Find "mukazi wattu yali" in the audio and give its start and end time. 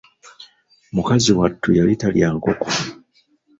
0.95-1.93